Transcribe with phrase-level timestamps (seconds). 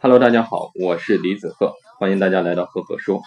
[0.00, 3.20] Hello，大家好，我是李子鹤，欢迎大家来到赫赫说。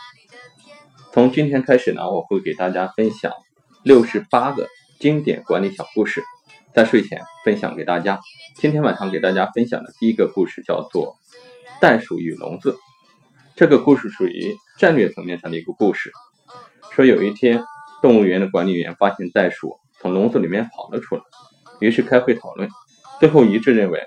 [1.12, 3.34] 从今天开始呢，我会给大家分享
[3.84, 4.68] 六十八个
[5.00, 6.24] 经典管理小故事，
[6.74, 8.22] 在睡前分享给大家。
[8.56, 11.18] 今天晚上给大家分享的第一个故事叫做
[11.82, 12.72] 《袋鼠与笼子》。
[13.56, 16.12] 这个故事属于战略层面上的一个故事。
[16.92, 17.64] 说有一天，
[18.02, 21.22] 动物园的管理员发现袋鼠从笼子里面跑了出来，
[21.80, 22.70] 于是开会讨论，
[23.20, 24.00] 最后一致认为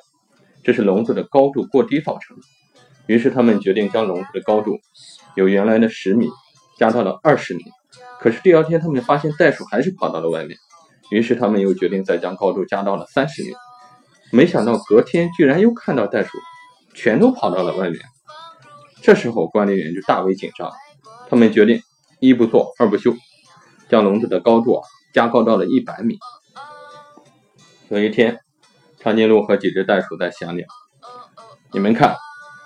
[0.66, 2.42] 这是笼子的高度过低造成的。
[3.06, 4.80] 于是他们决定将笼子的高度
[5.36, 6.28] 由原来的十米
[6.76, 7.62] 加到了二十米。
[8.18, 10.58] 可是第二天他们发现袋鼠还是跑到了外面，
[11.12, 13.50] 于是他们又决定再将高度加到了三十米。
[14.32, 16.36] 没想到隔天居然又看到袋鼠
[16.94, 18.00] 全都跑到了外面。
[19.02, 20.72] 这时候管理员就大为紧张，
[21.30, 21.80] 他们决定
[22.18, 23.14] 一不做二不休，
[23.88, 24.82] 将笼子的高度啊
[25.14, 26.18] 加高到了一百米。
[27.88, 28.40] 有一天，
[29.06, 30.66] 长颈鹿和几只袋鼠在闲聊
[31.70, 32.16] ：“你们看。”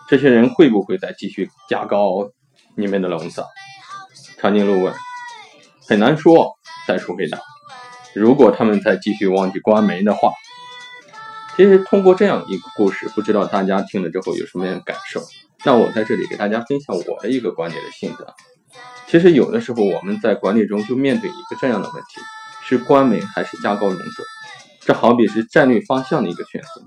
[0.09, 2.31] 这些人会不会再继续加高
[2.79, 3.45] 你们的笼子？
[4.39, 4.95] 长颈鹿问。
[5.87, 6.55] 很难说，
[6.89, 7.39] 袋鼠回答。
[8.15, 10.33] 如果他们再继续忘记关门的话，
[11.59, 15.21] 其实通过这样一个故事，不知道大家听了之后有什么样的感受？
[15.67, 18.35] 那我在这里给大家分享我的一个管理的心得。
[19.09, 22.21] 其实有的时候我们在管理中就面对一个这样的问题：
[22.65, 24.25] 是关门还是加高笼子？
[24.91, 26.83] 这好比是战略方向的一个选择。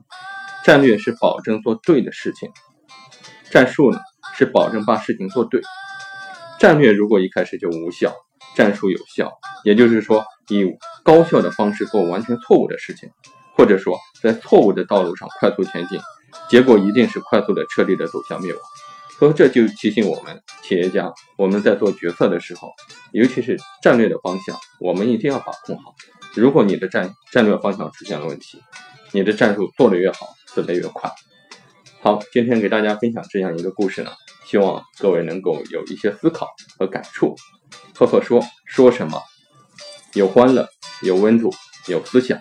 [0.65, 2.49] 战略是保证做对的事情。
[3.49, 3.99] 战术呢
[4.35, 5.61] 是保证把事情做对，
[6.59, 8.13] 战略如果一开始就无效，
[8.57, 9.31] 战术有效，
[9.63, 10.69] 也就是说以
[11.01, 13.09] 高效的方式做完全错误的事情，
[13.55, 15.97] 或者说在错误的道路上快速前进，
[16.49, 18.61] 结果一定是快速的彻底的走向灭亡。
[19.17, 22.73] 所以这就提醒我们企业家，我们在做决策的时候，
[23.13, 25.95] 尤其是战略的方向，我们一定要把控好。
[26.35, 28.61] 如果你的战战略方向出现了问题，
[29.11, 31.11] 你的战术做得越好，死得越快。
[32.01, 34.11] 好，今天给大家分享这样一个故事呢，
[34.47, 37.35] 希望各位能够有一些思考和感触。
[37.95, 39.21] 赫赫说说什么？
[40.13, 40.67] 有欢乐，
[41.03, 41.53] 有温度，
[41.87, 42.37] 有思想。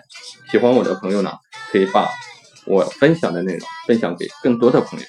[0.51, 1.31] 喜欢我的朋友呢，
[1.71, 2.09] 可以把
[2.65, 5.05] 我分享的内容分享给更多的朋友，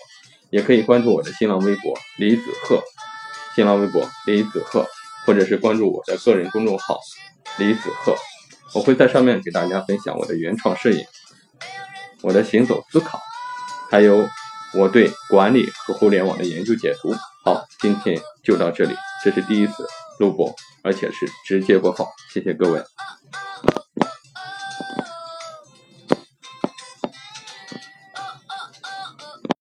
[0.51, 2.83] 也可以关注我的新浪微博李子赫，
[3.55, 4.87] 新浪微博李子赫，
[5.27, 7.01] 或者是关注我的个人公众号
[7.59, 8.17] 李子赫，
[8.73, 11.05] 我会在上面给大家分享我的原创摄影，
[12.23, 13.21] 我的行走思考，
[13.91, 14.27] 还有。
[14.77, 17.15] 我对管理和互联网的研究解读，
[17.45, 18.97] 好，今天就到这里。
[19.23, 19.87] 这是第一次
[20.19, 20.53] 录播，
[20.83, 22.83] 而且是直接播放，谢谢各位。